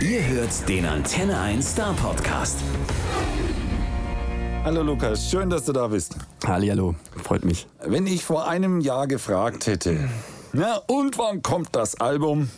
Ihr 0.00 0.26
hört 0.26 0.68
den 0.68 0.84
Antenne 0.84 1.38
1 1.38 1.72
Star 1.72 1.94
Podcast. 1.94 2.58
Hallo 4.64 4.82
Lukas, 4.82 5.30
schön, 5.30 5.48
dass 5.50 5.64
du 5.64 5.72
da 5.72 5.86
bist. 5.88 6.16
Hallihallo, 6.44 6.94
freut 7.22 7.44
mich. 7.44 7.66
Wenn 7.84 8.06
ich 8.06 8.24
vor 8.24 8.48
einem 8.48 8.80
Jahr 8.80 9.06
gefragt 9.06 9.66
hätte, 9.66 10.08
na 10.52 10.76
und 10.88 11.18
wann 11.18 11.42
kommt 11.42 11.76
das 11.76 12.00
Album? 12.00 12.50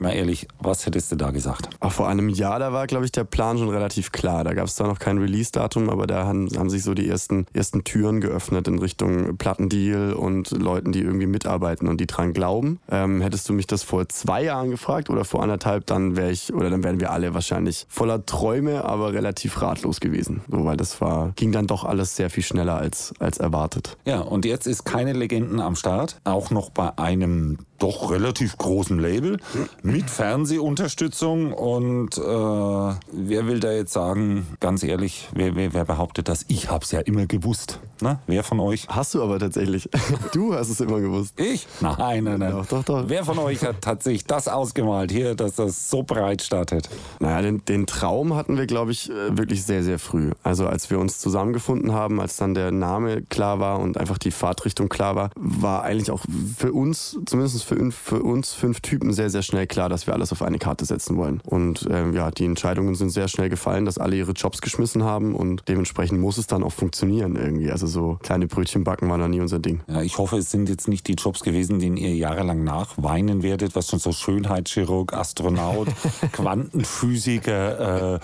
Mal 0.00 0.12
ehrlich, 0.12 0.48
was 0.58 0.86
hättest 0.86 1.12
du 1.12 1.16
da 1.16 1.30
gesagt? 1.30 1.68
Auch 1.80 1.92
vor 1.92 2.08
einem 2.08 2.28
Jahr, 2.28 2.58
da 2.58 2.72
war, 2.72 2.86
glaube 2.86 3.04
ich, 3.04 3.12
der 3.12 3.24
Plan 3.24 3.58
schon 3.58 3.68
relativ 3.68 4.12
klar. 4.12 4.44
Da 4.44 4.54
gab 4.54 4.66
es 4.66 4.76
zwar 4.76 4.88
noch 4.88 4.98
kein 4.98 5.18
Release-Datum, 5.18 5.90
aber 5.90 6.06
da 6.06 6.24
haben, 6.26 6.48
haben, 6.56 6.70
sich 6.70 6.82
so 6.82 6.94
die 6.94 7.08
ersten, 7.08 7.46
ersten 7.52 7.84
Türen 7.84 8.20
geöffnet 8.20 8.68
in 8.68 8.78
Richtung 8.78 9.36
Plattendeal 9.36 10.12
und 10.12 10.50
Leuten, 10.50 10.92
die 10.92 11.00
irgendwie 11.00 11.26
mitarbeiten 11.26 11.88
und 11.88 12.00
die 12.00 12.06
dran 12.06 12.32
glauben. 12.32 12.80
Ähm, 12.90 13.20
hättest 13.20 13.48
du 13.48 13.52
mich 13.52 13.66
das 13.66 13.82
vor 13.82 14.08
zwei 14.08 14.42
Jahren 14.44 14.70
gefragt 14.70 15.10
oder 15.10 15.24
vor 15.24 15.42
anderthalb, 15.42 15.86
dann 15.86 16.16
wäre 16.16 16.30
ich, 16.30 16.52
oder 16.52 16.70
dann 16.70 16.82
wären 16.82 17.00
wir 17.00 17.12
alle 17.12 17.34
wahrscheinlich 17.34 17.86
voller 17.88 18.24
Träume, 18.26 18.84
aber 18.84 19.12
relativ 19.12 19.60
ratlos 19.62 20.00
gewesen. 20.00 20.42
So, 20.50 20.64
weil 20.64 20.76
das 20.76 21.00
war, 21.00 21.32
ging 21.36 21.52
dann 21.52 21.66
doch 21.66 21.84
alles 21.84 22.16
sehr 22.16 22.30
viel 22.30 22.42
schneller 22.42 22.76
als, 22.76 23.14
als 23.18 23.38
erwartet. 23.38 23.96
Ja, 24.04 24.20
und 24.20 24.44
jetzt 24.44 24.66
ist 24.66 24.84
keine 24.84 25.12
Legenden 25.12 25.60
am 25.60 25.76
Start, 25.76 26.20
auch 26.24 26.50
noch 26.50 26.70
bei 26.70 26.96
einem 26.98 27.58
doch 27.82 28.10
relativ 28.10 28.56
großen 28.58 28.98
Label 28.98 29.38
mit 29.82 30.08
Fernsehunterstützung. 30.08 31.52
Und 31.52 32.16
äh, 32.16 32.20
wer 32.20 33.46
will 33.46 33.60
da 33.60 33.72
jetzt 33.72 33.92
sagen, 33.92 34.46
ganz 34.60 34.82
ehrlich, 34.82 35.28
wer, 35.34 35.56
wer, 35.56 35.74
wer 35.74 35.84
behauptet 35.84 36.28
das? 36.28 36.44
Ich 36.48 36.70
hab's 36.70 36.92
ja 36.92 37.00
immer 37.00 37.26
gewusst. 37.26 37.80
Na, 38.02 38.18
wer 38.26 38.42
von 38.42 38.58
euch? 38.58 38.88
Hast 38.88 39.14
du 39.14 39.22
aber 39.22 39.38
tatsächlich. 39.38 39.88
Du 40.32 40.54
hast 40.54 40.70
es 40.70 40.80
immer 40.80 41.00
gewusst. 41.00 41.38
Ich? 41.38 41.66
Nein, 41.80 42.24
nein, 42.24 42.38
nein. 42.38 42.52
Doch, 42.52 42.66
doch, 42.66 42.84
doch. 42.84 43.04
Wer 43.06 43.24
von 43.24 43.38
euch 43.38 43.62
hat 43.64 43.80
tatsächlich 43.80 44.24
das 44.24 44.48
ausgemalt 44.48 45.12
hier, 45.12 45.34
dass 45.34 45.56
das 45.56 45.90
so 45.90 46.02
breit 46.02 46.42
startet? 46.42 46.88
Naja, 47.20 47.42
den, 47.42 47.64
den 47.66 47.86
Traum 47.86 48.34
hatten 48.34 48.56
wir, 48.56 48.66
glaube 48.66 48.92
ich, 48.92 49.10
äh, 49.10 49.36
wirklich 49.36 49.64
sehr, 49.64 49.82
sehr 49.82 49.98
früh. 49.98 50.30
Also 50.42 50.66
als 50.66 50.90
wir 50.90 50.98
uns 50.98 51.18
zusammengefunden 51.18 51.92
haben, 51.92 52.20
als 52.20 52.36
dann 52.36 52.54
der 52.54 52.72
Name 52.72 53.22
klar 53.22 53.60
war 53.60 53.78
und 53.78 53.98
einfach 53.98 54.18
die 54.18 54.30
Fahrtrichtung 54.30 54.88
klar 54.88 55.14
war, 55.14 55.30
war 55.36 55.82
eigentlich 55.82 56.10
auch 56.10 56.20
für 56.56 56.72
uns, 56.72 57.18
zumindest 57.26 57.62
für, 57.64 57.90
für 57.90 58.22
uns 58.22 58.52
fünf 58.52 58.80
Typen, 58.80 59.12
sehr, 59.12 59.30
sehr 59.30 59.42
schnell 59.42 59.66
klar, 59.66 59.88
dass 59.88 60.06
wir 60.06 60.14
alles 60.14 60.32
auf 60.32 60.42
eine 60.42 60.58
Karte 60.58 60.84
setzen 60.86 61.16
wollen. 61.16 61.40
Und 61.44 61.86
ähm, 61.90 62.14
ja, 62.14 62.30
die 62.30 62.46
Entscheidungen 62.46 62.94
sind 62.94 63.10
sehr 63.10 63.28
schnell 63.28 63.48
gefallen, 63.48 63.84
dass 63.84 63.98
alle 63.98 64.16
ihre 64.16 64.32
Jobs 64.32 64.60
geschmissen 64.60 65.04
haben 65.04 65.34
und 65.34 65.62
dementsprechend 65.68 66.20
muss 66.20 66.38
es 66.38 66.46
dann 66.46 66.62
auch 66.62 66.72
funktionieren 66.72 67.36
irgendwie. 67.36 67.70
Also 67.70 67.91
so 67.92 68.18
kleine 68.22 68.48
Brötchen 68.48 68.82
backen 68.82 69.08
war 69.08 69.18
noch 69.18 69.28
nie 69.28 69.40
unser 69.40 69.60
Ding. 69.60 69.80
Ja, 69.86 70.02
ich 70.02 70.18
hoffe, 70.18 70.38
es 70.38 70.50
sind 70.50 70.68
jetzt 70.68 70.88
nicht 70.88 71.06
die 71.06 71.14
Jobs 71.14 71.42
gewesen, 71.44 71.78
denen 71.78 71.96
ihr 71.96 72.14
jahrelang 72.14 72.64
nachweinen 72.64 73.44
werdet, 73.44 73.76
was 73.76 73.88
schon 73.88 74.00
so 74.00 74.10
Schönheitschirurg, 74.10 75.12
Astronaut, 75.12 75.88
Quantenphysiker. 76.32 78.16
Äh, 78.16 78.20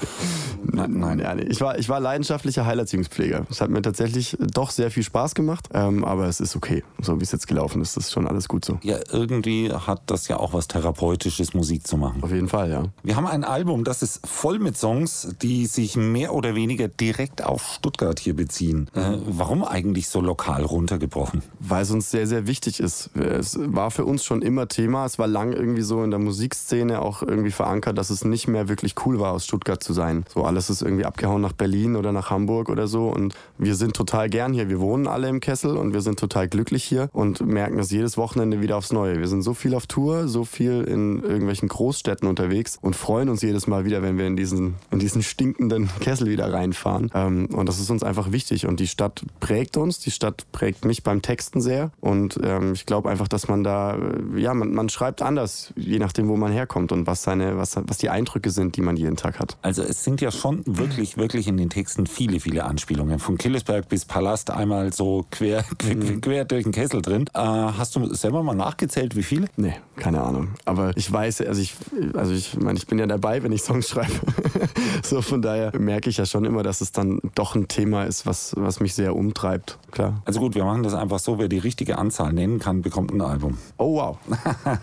nein, 0.64 0.92
nein, 0.98 1.18
ja, 1.20 1.34
nee. 1.34 1.42
ich, 1.42 1.60
war, 1.60 1.78
ich 1.78 1.88
war 1.88 2.00
leidenschaftlicher 2.00 2.66
Heilerziehungspfleger. 2.66 3.46
Es 3.50 3.60
hat 3.60 3.70
mir 3.70 3.82
tatsächlich 3.82 4.36
doch 4.40 4.70
sehr 4.70 4.90
viel 4.90 5.02
Spaß 5.02 5.34
gemacht, 5.34 5.68
ähm, 5.74 6.04
aber 6.04 6.26
es 6.26 6.40
ist 6.40 6.56
okay. 6.56 6.82
So 7.00 7.20
wie 7.20 7.24
es 7.24 7.32
jetzt 7.32 7.46
gelaufen 7.46 7.80
ist, 7.82 7.96
ist 7.96 8.12
schon 8.12 8.26
alles 8.26 8.48
gut 8.48 8.64
so. 8.64 8.78
Ja, 8.82 8.98
irgendwie 9.12 9.72
hat 9.72 10.02
das 10.06 10.28
ja 10.28 10.38
auch 10.38 10.52
was 10.52 10.68
Therapeutisches, 10.68 11.54
Musik 11.54 11.86
zu 11.86 11.96
machen. 11.96 12.22
Auf 12.22 12.32
jeden 12.32 12.48
Fall, 12.48 12.70
ja. 12.70 12.84
Wir 13.02 13.16
haben 13.16 13.26
ein 13.26 13.44
Album, 13.44 13.84
das 13.84 14.02
ist 14.02 14.26
voll 14.26 14.58
mit 14.58 14.76
Songs, 14.76 15.34
die 15.42 15.66
sich 15.66 15.96
mehr 15.96 16.34
oder 16.34 16.54
weniger 16.54 16.88
direkt 16.88 17.44
auf 17.44 17.62
Stuttgart 17.62 18.18
hier 18.18 18.34
beziehen. 18.34 18.90
Äh, 18.94 19.18
warum 19.26 19.47
eigentlich 19.64 20.08
so 20.08 20.20
lokal 20.20 20.64
runtergebrochen? 20.64 21.42
Weil 21.60 21.82
es 21.82 21.90
uns 21.90 22.10
sehr, 22.10 22.26
sehr 22.26 22.46
wichtig 22.46 22.80
ist. 22.80 23.10
Es 23.16 23.58
war 23.60 23.90
für 23.90 24.04
uns 24.04 24.24
schon 24.24 24.42
immer 24.42 24.68
Thema. 24.68 25.04
Es 25.04 25.18
war 25.18 25.26
lang 25.26 25.52
irgendwie 25.52 25.82
so 25.82 26.02
in 26.02 26.10
der 26.10 26.18
Musikszene 26.18 27.00
auch 27.00 27.22
irgendwie 27.22 27.50
verankert, 27.50 27.98
dass 27.98 28.10
es 28.10 28.24
nicht 28.24 28.48
mehr 28.48 28.68
wirklich 28.68 28.94
cool 29.04 29.20
war, 29.20 29.32
aus 29.32 29.44
Stuttgart 29.44 29.82
zu 29.82 29.92
sein. 29.92 30.24
So 30.32 30.44
alles 30.44 30.70
ist 30.70 30.82
irgendwie 30.82 31.04
abgehauen 31.04 31.42
nach 31.42 31.52
Berlin 31.52 31.96
oder 31.96 32.12
nach 32.12 32.30
Hamburg 32.30 32.68
oder 32.68 32.86
so. 32.86 33.08
Und 33.08 33.34
wir 33.58 33.74
sind 33.74 33.94
total 33.94 34.28
gern 34.28 34.52
hier. 34.52 34.68
Wir 34.68 34.80
wohnen 34.80 35.06
alle 35.06 35.28
im 35.28 35.40
Kessel 35.40 35.76
und 35.76 35.92
wir 35.92 36.00
sind 36.00 36.18
total 36.18 36.48
glücklich 36.48 36.84
hier 36.84 37.08
und 37.12 37.40
merken 37.46 37.78
das 37.78 37.90
jedes 37.90 38.16
Wochenende 38.16 38.60
wieder 38.60 38.76
aufs 38.76 38.92
Neue. 38.92 39.18
Wir 39.18 39.28
sind 39.28 39.42
so 39.42 39.54
viel 39.54 39.74
auf 39.74 39.86
Tour, 39.86 40.28
so 40.28 40.44
viel 40.44 40.82
in 40.82 41.22
irgendwelchen 41.22 41.68
Großstädten 41.68 42.28
unterwegs 42.28 42.78
und 42.80 42.96
freuen 42.96 43.28
uns 43.28 43.42
jedes 43.42 43.66
Mal 43.66 43.84
wieder, 43.84 44.02
wenn 44.02 44.18
wir 44.18 44.26
in 44.26 44.36
diesen, 44.36 44.74
in 44.90 44.98
diesen 44.98 45.22
stinkenden 45.22 45.88
Kessel 46.00 46.28
wieder 46.28 46.52
reinfahren. 46.52 47.10
Ähm, 47.14 47.46
und 47.52 47.68
das 47.68 47.78
ist 47.78 47.90
uns 47.90 48.02
einfach 48.02 48.32
wichtig. 48.32 48.66
Und 48.66 48.80
die 48.80 48.86
Stadt 48.86 49.24
prägt 49.40 49.76
uns, 49.76 49.98
die 49.98 50.10
Stadt 50.10 50.44
prägt 50.52 50.84
mich 50.84 51.02
beim 51.02 51.22
Texten 51.22 51.60
sehr. 51.60 51.90
Und 52.00 52.38
ähm, 52.42 52.72
ich 52.74 52.86
glaube 52.86 53.08
einfach, 53.10 53.28
dass 53.28 53.48
man 53.48 53.64
da, 53.64 53.96
äh, 53.96 54.40
ja, 54.40 54.54
man, 54.54 54.72
man 54.72 54.88
schreibt 54.88 55.22
anders, 55.22 55.72
je 55.76 55.98
nachdem, 55.98 56.28
wo 56.28 56.36
man 56.36 56.52
herkommt 56.52 56.92
und 56.92 57.06
was 57.06 57.22
seine, 57.22 57.56
was, 57.58 57.76
was 57.86 57.98
die 57.98 58.10
Eindrücke 58.10 58.50
sind, 58.50 58.76
die 58.76 58.80
man 58.82 58.96
jeden 58.96 59.16
Tag 59.16 59.38
hat. 59.38 59.56
Also 59.62 59.82
es 59.82 60.04
sind 60.04 60.20
ja 60.20 60.30
schon 60.30 60.62
wirklich, 60.66 61.16
wirklich 61.16 61.48
in 61.48 61.56
den 61.56 61.70
Texten 61.70 62.06
viele, 62.06 62.40
viele 62.40 62.64
Anspielungen. 62.64 63.18
Von 63.18 63.38
Killesberg 63.38 63.88
bis 63.88 64.04
Palast 64.04 64.50
einmal 64.50 64.92
so 64.92 65.24
quer, 65.30 65.64
quer, 65.78 65.94
Mhm. 65.96 66.20
quer 66.20 66.44
durch 66.44 66.64
den 66.64 66.72
Kessel 66.72 67.02
drin. 67.02 67.26
Äh, 67.34 67.38
hast 67.40 67.96
du 67.96 68.12
selber 68.14 68.42
mal 68.42 68.54
nachgezählt, 68.54 69.16
wie 69.16 69.22
viele? 69.22 69.48
Nee, 69.56 69.74
keine 69.96 70.22
Ahnung. 70.22 70.48
Aber 70.64 70.96
ich 70.96 71.10
weiß, 71.12 71.40
also 71.42 71.60
ich, 71.60 71.74
also 72.14 72.32
ich 72.32 72.56
meine, 72.58 72.78
ich 72.78 72.86
bin 72.86 72.98
ja 72.98 73.06
dabei, 73.06 73.42
wenn 73.42 73.52
ich 73.52 73.62
Songs 73.62 73.88
schreibe. 73.88 74.12
so 75.02 75.22
von 75.22 75.42
daher 75.42 75.76
merke 75.78 76.10
ich 76.10 76.16
ja 76.18 76.26
schon 76.26 76.44
immer, 76.44 76.62
dass 76.62 76.80
es 76.80 76.92
dann 76.92 77.20
doch 77.34 77.54
ein 77.54 77.68
Thema 77.68 78.04
ist, 78.04 78.26
was, 78.26 78.52
was 78.56 78.80
mich 78.80 78.94
sehr 78.94 79.14
umtreibt. 79.28 79.78
Klar. 79.90 80.22
Also 80.24 80.40
gut, 80.40 80.54
wir 80.54 80.64
machen 80.64 80.82
das 80.82 80.94
einfach 80.94 81.18
so, 81.18 81.38
wer 81.38 81.48
die 81.48 81.58
richtige 81.58 81.98
Anzahl 81.98 82.32
nennen 82.32 82.58
kann, 82.58 82.82
bekommt 82.82 83.12
ein 83.12 83.20
Album. 83.20 83.58
Oh 83.76 83.96
wow. 83.96 84.18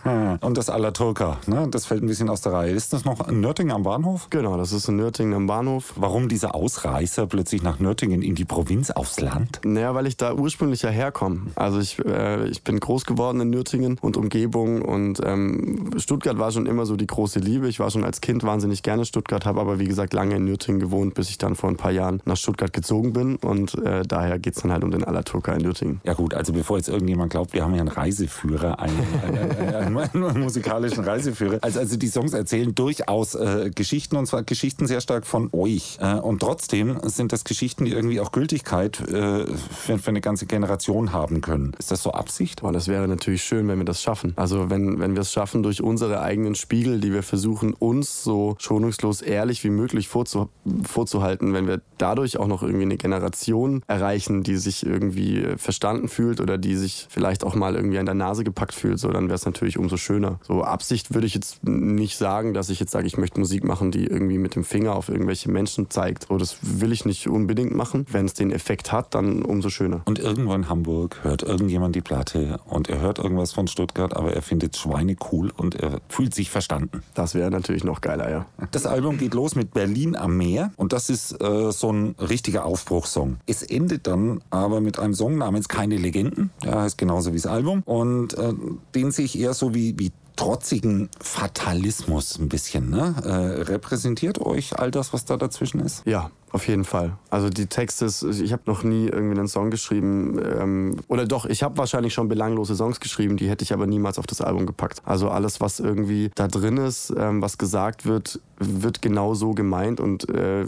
Und 0.41 0.57
das 0.57 0.69
Alla 0.69 0.91
Turca, 0.91 1.37
ne? 1.47 1.67
das 1.69 1.85
fällt 1.85 2.03
ein 2.03 2.07
bisschen 2.07 2.29
aus 2.29 2.41
der 2.41 2.53
Reihe. 2.53 2.71
Ist 2.71 2.93
das 2.93 3.05
noch 3.05 3.27
in 3.27 3.39
Nürtingen 3.39 3.71
am 3.71 3.83
Bahnhof? 3.83 4.29
Genau, 4.29 4.57
das 4.57 4.71
ist 4.71 4.87
in 4.87 4.97
Nürtingen 4.97 5.33
am 5.33 5.47
Bahnhof. 5.47 5.93
Warum 5.95 6.27
dieser 6.27 6.55
Ausreißer 6.55 7.27
plötzlich 7.27 7.61
nach 7.61 7.79
Nürtingen 7.79 8.21
in 8.21 8.35
die 8.35 8.45
Provinz 8.45 8.91
aufs 8.91 9.19
Land? 9.19 9.61
Naja, 9.63 9.93
weil 9.93 10.07
ich 10.07 10.17
da 10.17 10.33
ursprünglich 10.33 10.81
ja 10.81 10.89
herkomme. 10.89 11.47
Also 11.55 11.79
ich, 11.79 12.03
äh, 12.05 12.47
ich 12.47 12.63
bin 12.63 12.79
groß 12.79 13.05
geworden 13.05 13.41
in 13.41 13.49
Nürtingen 13.49 13.97
und 14.01 14.17
Umgebung 14.17 14.81
und 14.81 15.21
ähm, 15.23 15.91
Stuttgart 15.97 16.39
war 16.39 16.51
schon 16.51 16.65
immer 16.65 16.85
so 16.85 16.95
die 16.95 17.07
große 17.07 17.39
Liebe. 17.39 17.67
Ich 17.67 17.79
war 17.79 17.89
schon 17.91 18.03
als 18.03 18.21
Kind 18.21 18.43
wahnsinnig 18.43 18.83
gerne 18.83 19.05
Stuttgart, 19.05 19.45
habe 19.45 19.61
aber 19.61 19.79
wie 19.79 19.85
gesagt 19.85 20.13
lange 20.13 20.35
in 20.35 20.45
Nürtingen 20.45 20.79
gewohnt, 20.79 21.13
bis 21.13 21.29
ich 21.29 21.37
dann 21.37 21.55
vor 21.55 21.69
ein 21.69 21.77
paar 21.77 21.91
Jahren 21.91 22.21
nach 22.25 22.37
Stuttgart 22.37 22.73
gezogen 22.73 23.13
bin 23.13 23.35
und 23.37 23.75
äh, 23.75 24.03
daher 24.03 24.34
geht 24.37 24.55
es 24.55 24.61
dann 24.61 24.71
halt 24.71 24.83
um 24.83 24.91
den 24.91 25.03
Alaturka 25.03 25.53
in 25.53 25.61
Nürtingen. 25.61 26.01
Ja 26.03 26.13
gut, 26.13 26.33
also 26.33 26.53
bevor 26.53 26.77
jetzt 26.77 26.89
irgendjemand 26.89 27.31
glaubt, 27.31 27.53
wir 27.53 27.63
haben 27.63 27.73
ja 27.73 27.81
einen 27.81 27.89
Reiseführer, 27.89 28.79
einen, 28.79 29.01
einen, 29.23 29.97
einen, 29.97 30.23
einen 30.23 30.39
musikalischen 30.39 31.03
Reiseführer. 31.03 31.59
Also, 31.61 31.79
also 31.79 31.97
die 31.97 32.07
Songs 32.07 32.33
erzählen 32.33 32.73
durchaus 32.73 33.35
äh, 33.35 33.71
Geschichten 33.73 34.15
und 34.15 34.25
zwar 34.25 34.43
Geschichten 34.43 34.87
sehr 34.87 35.01
stark 35.01 35.25
von 35.25 35.49
euch. 35.51 35.97
Äh, 36.01 36.15
und 36.15 36.39
trotzdem 36.39 36.99
sind 37.03 37.31
das 37.31 37.43
Geschichten, 37.43 37.85
die 37.85 37.91
irgendwie 37.91 38.19
auch 38.19 38.31
Gültigkeit 38.31 38.99
äh, 39.01 39.45
für, 39.45 39.97
für 39.97 40.09
eine 40.09 40.21
ganze 40.21 40.45
Generation 40.45 41.13
haben 41.13 41.41
können. 41.41 41.73
Ist 41.77 41.91
das 41.91 42.03
so 42.03 42.11
Absicht? 42.11 42.61
Boah, 42.61 42.71
das 42.71 42.87
wäre 42.87 43.07
natürlich 43.07 43.43
schön, 43.43 43.67
wenn 43.67 43.77
wir 43.77 43.85
das 43.85 44.01
schaffen. 44.01 44.33
Also 44.35 44.69
wenn, 44.69 44.99
wenn 44.99 45.13
wir 45.13 45.21
es 45.21 45.31
schaffen, 45.31 45.63
durch 45.63 45.81
unsere 45.81 46.21
eigenen 46.21 46.55
Spiegel, 46.55 46.99
die 46.99 47.13
wir 47.13 47.23
versuchen, 47.23 47.73
uns 47.73 48.23
so 48.23 48.55
schonungslos 48.59 49.21
ehrlich 49.21 49.63
wie 49.63 49.69
möglich 49.69 50.07
vorzu, 50.07 50.49
vorzuhalten, 50.83 51.53
wenn 51.53 51.67
wir 51.67 51.81
dadurch 51.97 52.37
auch 52.37 52.47
noch 52.47 52.63
irgendwie 52.63 52.83
eine 52.83 52.97
Generation 52.97 53.83
erreichen, 53.87 54.24
die 54.29 54.57
sich 54.57 54.85
irgendwie 54.85 55.41
äh, 55.41 55.57
verstanden 55.57 56.07
fühlt 56.07 56.41
oder 56.41 56.57
die 56.57 56.75
sich 56.75 57.07
vielleicht 57.09 57.43
auch 57.43 57.55
mal 57.55 57.75
irgendwie 57.75 57.99
an 57.99 58.05
der 58.05 58.15
Nase 58.15 58.43
gepackt 58.43 58.73
fühlt, 58.73 58.99
so 58.99 59.09
dann 59.11 59.25
wäre 59.25 59.35
es 59.35 59.45
natürlich 59.45 59.77
umso 59.77 59.97
schöner. 59.97 60.39
So 60.43 60.63
Absicht 60.63 61.13
würde 61.13 61.27
ich 61.27 61.35
jetzt 61.35 61.63
nicht 61.63 62.17
sagen, 62.17 62.53
dass 62.53 62.69
ich 62.69 62.79
jetzt 62.79 62.91
sage, 62.91 63.07
ich 63.07 63.17
möchte 63.17 63.39
Musik 63.39 63.63
machen, 63.63 63.91
die 63.91 64.05
irgendwie 64.05 64.37
mit 64.37 64.55
dem 64.55 64.63
Finger 64.63 64.95
auf 64.95 65.09
irgendwelche 65.09 65.51
Menschen 65.51 65.89
zeigt. 65.89 66.27
So, 66.29 66.37
das 66.37 66.57
will 66.61 66.91
ich 66.91 67.05
nicht 67.05 67.27
unbedingt 67.27 67.75
machen. 67.75 68.05
Wenn 68.11 68.25
es 68.25 68.33
den 68.33 68.51
Effekt 68.51 68.91
hat, 68.91 69.15
dann 69.15 69.43
umso 69.43 69.69
schöner. 69.69 70.01
Und 70.05 70.19
irgendwo 70.19 70.53
in 70.53 70.69
Hamburg 70.69 71.23
hört 71.23 71.43
irgendjemand 71.43 71.95
die 71.95 72.01
Platte 72.01 72.59
und 72.65 72.89
er 72.89 73.01
hört 73.01 73.19
irgendwas 73.19 73.53
von 73.53 73.67
Stuttgart, 73.67 74.15
aber 74.15 74.33
er 74.33 74.41
findet 74.41 74.77
Schweine 74.77 75.15
cool 75.31 75.51
und 75.55 75.75
er 75.75 76.01
fühlt 76.09 76.33
sich 76.33 76.49
verstanden. 76.49 77.01
Das 77.13 77.35
wäre 77.35 77.51
natürlich 77.51 77.83
noch 77.83 78.01
geiler, 78.01 78.29
ja. 78.29 78.45
Das 78.71 78.85
Album 78.85 79.17
geht 79.17 79.33
los 79.33 79.55
mit 79.55 79.73
Berlin 79.73 80.15
am 80.15 80.37
Meer 80.37 80.71
und 80.77 80.93
das 80.93 81.09
ist 81.09 81.41
äh, 81.41 81.71
so 81.71 81.91
ein 81.91 82.15
richtiger 82.19 82.65
Aufbruchssong. 82.65 83.37
Es 83.45 83.63
endet 83.63 84.07
dann 84.07 84.14
aber 84.49 84.81
mit 84.81 84.99
einem 84.99 85.13
Song 85.13 85.37
namens 85.37 85.67
Keine 85.67 85.97
Legenden. 85.97 86.51
Der 86.63 86.81
heißt 86.81 86.97
genauso 86.97 87.33
wie 87.33 87.37
das 87.37 87.47
Album 87.47 87.81
und 87.85 88.37
äh, 88.37 88.53
den 88.93 89.11
sehe 89.11 89.25
ich 89.25 89.39
eher 89.39 89.53
so 89.53 89.73
wie, 89.73 89.97
wie 89.97 90.11
trotzigen 90.35 91.09
Fatalismus 91.19 92.37
ein 92.37 92.49
bisschen. 92.49 92.89
Ne? 92.89 93.15
Äh, 93.23 93.63
repräsentiert 93.63 94.39
euch 94.39 94.77
all 94.77 94.91
das, 94.91 95.13
was 95.13 95.25
da 95.25 95.37
dazwischen 95.37 95.79
ist? 95.79 96.03
Ja, 96.05 96.29
Auf 96.55 96.69
jeden 96.69 96.85
Fall. 96.85 97.17
Also 97.29 97.49
die 97.49 97.65
Texte, 97.65 98.05
ich 98.05 98.53
habe 98.53 98.63
noch 98.65 98.83
nie 98.83 99.07
irgendwie 99.07 99.37
einen 99.37 99.49
Song 99.49 99.71
geschrieben. 99.71 100.39
Ähm, 100.57 100.95
oder 101.09 101.25
doch, 101.25 101.45
ich 101.45 101.63
habe 101.63 101.77
wahrscheinlich 101.77 102.13
schon 102.13 102.29
belanglose 102.29 102.77
Songs 102.77 103.01
geschrieben, 103.01 103.35
die 103.35 103.49
hätte 103.49 103.65
ich 103.65 103.73
aber 103.73 103.87
niemals 103.87 104.17
auf 104.17 104.25
das 104.25 104.39
Album 104.39 104.65
gepackt. 104.65 105.01
Also 105.03 105.29
alles, 105.29 105.59
was 105.59 105.81
irgendwie 105.81 106.31
da 106.33 106.47
drin 106.47 106.77
ist, 106.77 107.13
ähm, 107.17 107.41
was 107.41 107.57
gesagt 107.57 108.05
wird, 108.05 108.39
wird 108.57 109.01
genau 109.01 109.33
so 109.33 109.51
gemeint 109.51 109.99
und 109.99 110.29
äh, 110.29 110.65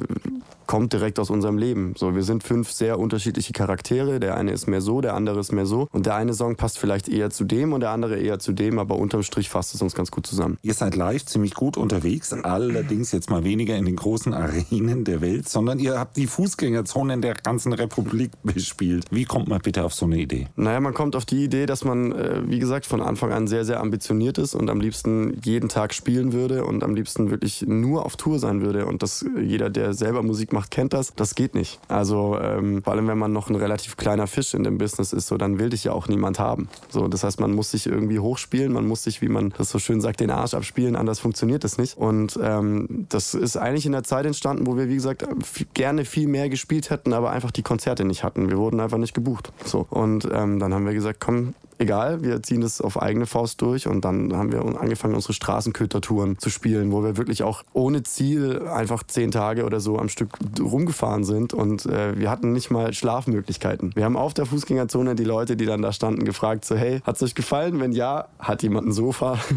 kommt 0.68 0.94
direkt 0.94 1.18
aus 1.18 1.30
unserem 1.30 1.58
Leben. 1.58 1.94
So, 1.98 2.14
wir 2.14 2.24
sind 2.24 2.44
fünf 2.44 2.70
sehr 2.72 3.00
unterschiedliche 3.00 3.54
Charaktere. 3.54 4.20
Der 4.20 4.36
eine 4.36 4.52
ist 4.52 4.68
mehr 4.68 4.82
so, 4.82 5.02
der 5.02 5.16
andere 5.16 5.40
ist 5.40 5.52
mehr 5.52 5.66
so. 5.66 5.88
Und 5.92 6.06
der 6.06 6.16
eine 6.16 6.34
Song 6.34 6.58
passt 6.58 6.78
vielleicht 6.78 7.10
eher 7.10 7.30
zu 7.30 7.46
dem 7.46 7.74
und 7.74 7.80
der 7.80 7.92
andere 7.92 8.18
eher 8.18 8.38
zu 8.38 8.52
dem, 8.52 8.78
aber 8.78 8.98
unterm 8.98 9.24
Strich 9.24 9.50
fasst 9.50 9.74
es 9.74 9.82
uns 9.82 9.96
ganz 9.96 10.12
gut 10.12 10.28
zusammen. 10.28 10.58
Ihr 10.62 10.74
seid 10.74 10.96
live 10.96 11.26
ziemlich 11.26 11.54
gut 11.54 11.78
unterwegs, 11.78 12.34
allerdings 12.34 13.14
jetzt 13.14 13.30
mal 13.30 13.44
weniger 13.44 13.76
in 13.76 13.86
den 13.86 13.96
großen 13.96 14.34
Arenen 14.34 15.06
der 15.06 15.22
Welt, 15.22 15.50
sondern 15.50 15.77
ihr 15.80 16.00
habt 16.00 16.18
die 16.18 16.28
Fußgängerzonen 16.28 17.22
der 17.22 17.36
ganzen 17.36 17.74
Republik 17.74 18.32
bespielt. 18.44 19.06
Wie 19.12 19.26
kommt 19.26 19.48
man 19.48 19.62
bitte 19.62 19.84
auf 19.84 19.94
so 19.94 20.06
eine 20.06 20.18
Idee? 20.18 20.48
Naja, 20.56 20.80
man 20.80 20.94
kommt 20.94 21.16
auf 21.16 21.26
die 21.26 21.44
Idee, 21.44 21.66
dass 21.66 21.84
man, 21.84 22.12
äh, 22.12 22.42
wie 22.46 22.60
gesagt, 22.60 22.86
von 22.86 23.02
Anfang 23.02 23.32
an 23.32 23.48
sehr, 23.48 23.66
sehr 23.66 23.80
ambitioniert 23.80 24.38
ist 24.38 24.56
und 24.56 24.70
am 24.70 24.80
liebsten 24.80 25.40
jeden 25.44 25.70
Tag 25.70 25.94
spielen 25.94 26.34
würde 26.34 26.66
und 26.66 26.84
am 26.84 26.96
liebsten 26.96 27.30
wirklich 27.30 27.66
nur 27.68 28.06
auf 28.06 28.16
Tour 28.16 28.40
sein 28.40 28.62
würde. 28.62 28.86
Und 28.86 29.04
dass 29.04 29.26
jeder, 29.40 29.70
der 29.70 29.94
selber 29.94 30.24
Musik 30.24 30.54
macht, 30.54 30.72
kennt 30.72 30.94
das. 30.94 31.14
Das 31.16 31.36
geht 31.36 31.56
nicht. 31.56 31.80
Also 31.88 32.38
ähm, 32.40 32.84
vor 32.84 32.94
allem, 32.94 33.08
wenn 33.08 33.18
man 33.18 33.34
noch 33.34 33.50
ein 33.50 33.56
relativ 33.56 33.98
kleiner 33.98 34.28
Fisch 34.28 34.54
in 34.54 34.64
dem 34.64 34.78
Business 34.78 35.14
ist, 35.14 35.28
so 35.28 35.38
dann 35.38 35.60
will 35.60 35.70
dich 35.70 35.84
ja 35.84 35.92
auch 35.92 36.08
niemand 36.08 36.40
haben. 36.40 36.70
So, 36.90 37.08
das 37.08 37.24
heißt, 37.24 37.40
man 37.40 37.54
muss 37.54 37.72
sich 37.72 37.88
irgendwie 37.88 38.20
hochspielen, 38.20 38.72
man 38.74 38.88
muss 38.88 39.04
sich, 39.04 39.22
wie 39.22 39.30
man 39.30 39.54
das 39.58 39.70
so 39.70 39.80
schön 39.80 40.02
sagt, 40.02 40.20
den 40.20 40.32
Arsch 40.32 40.54
abspielen. 40.54 40.96
Anders 40.96 41.20
funktioniert 41.20 41.64
das 41.64 41.78
nicht. 41.78 41.98
Und 41.98 42.40
ähm, 42.42 43.06
das 43.10 43.34
ist 43.34 43.58
eigentlich 43.58 43.86
in 43.86 43.92
der 43.92 44.04
Zeit 44.04 44.26
entstanden, 44.26 44.68
wo 44.68 44.78
wir, 44.78 44.90
wie 44.90 44.96
gesagt, 44.96 45.26
gerne 45.66 46.06
viel 46.06 46.28
mehr 46.28 46.50
gespielt 46.50 46.90
hätten, 46.90 47.14
aber 47.14 47.32
einfach 47.32 47.52
die 47.52 47.64
Konzerte 47.64 48.06
nicht 48.06 48.24
hatten. 48.24 48.50
Wir 48.50 48.58
wurden 48.58 48.80
einfach 48.80 48.98
nicht 48.98 49.14
gebucht. 49.14 49.52
So 49.64 49.86
und 49.90 50.28
ähm, 50.32 50.60
dann 50.60 50.74
haben 50.74 50.86
wir 50.86 50.94
gesagt, 50.94 51.20
komm, 51.20 51.54
egal, 51.78 52.24
wir 52.24 52.42
ziehen 52.44 52.62
das 52.62 52.82
auf 52.82 53.02
eigene 53.02 53.26
Faust 53.26 53.62
durch 53.62 53.88
und 53.88 54.04
dann 54.06 54.36
haben 54.36 54.52
wir 54.52 54.64
angefangen, 54.80 55.16
unsere 55.16 55.34
Straßenkötertouren 55.34 56.38
zu 56.40 56.50
spielen, 56.50 56.92
wo 56.92 57.04
wir 57.04 57.18
wirklich 57.18 57.44
auch 57.44 57.64
ohne 57.74 58.04
Ziel 58.04 58.68
einfach 58.68 59.04
zehn 59.04 59.32
Tage 59.32 59.66
oder 59.66 59.80
so 59.80 59.98
am 59.98 60.10
Stück 60.10 60.30
rumgefahren 60.60 61.24
sind 61.24 61.54
und 61.54 61.86
äh, 61.86 62.18
wir 62.18 62.30
hatten 62.30 62.52
nicht 62.52 62.72
mal 62.72 62.94
Schlafmöglichkeiten. 62.94 63.92
Wir 63.96 64.06
haben 64.06 64.18
auf 64.18 64.34
der 64.34 64.46
Fußgängerzone 64.46 65.16
die 65.16 65.24
Leute, 65.24 65.56
die 65.56 65.66
dann 65.66 65.82
da 65.82 65.92
standen, 65.92 66.26
gefragt 66.26 66.66
so, 66.66 66.76
hey, 66.76 67.02
hat's 67.04 67.22
euch 67.24 67.36
gefallen? 67.36 67.80
Wenn 67.80 67.92
ja, 67.92 68.28
hat 68.40 68.64
jemand 68.64 68.88
ein 68.88 68.92
Sofa? 68.92 69.40